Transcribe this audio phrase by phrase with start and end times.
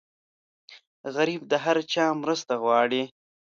[1.15, 3.03] غریب د هر چا مرسته غواړي